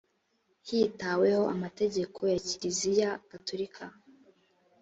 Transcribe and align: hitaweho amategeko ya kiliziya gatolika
hitaweho 0.69 1.43
amategeko 1.53 2.19
ya 2.33 2.39
kiliziya 2.47 3.09
gatolika 3.31 3.83